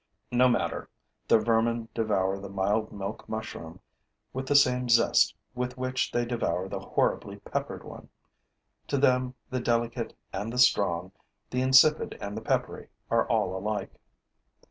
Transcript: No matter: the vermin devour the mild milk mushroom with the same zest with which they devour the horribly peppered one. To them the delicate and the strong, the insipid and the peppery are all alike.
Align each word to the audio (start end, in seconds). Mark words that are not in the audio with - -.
No 0.31 0.49
matter: 0.49 0.89
the 1.27 1.37
vermin 1.37 1.87
devour 1.93 2.39
the 2.39 2.49
mild 2.49 2.91
milk 2.91 3.29
mushroom 3.29 3.79
with 4.33 4.47
the 4.47 4.55
same 4.55 4.89
zest 4.89 5.35
with 5.53 5.77
which 5.77 6.11
they 6.11 6.25
devour 6.25 6.67
the 6.67 6.79
horribly 6.79 7.37
peppered 7.37 7.83
one. 7.83 8.09
To 8.87 8.97
them 8.97 9.35
the 9.51 9.59
delicate 9.59 10.17
and 10.33 10.51
the 10.51 10.57
strong, 10.57 11.11
the 11.51 11.61
insipid 11.61 12.17
and 12.19 12.35
the 12.35 12.41
peppery 12.41 12.87
are 13.11 13.27
all 13.29 13.55
alike. 13.55 13.93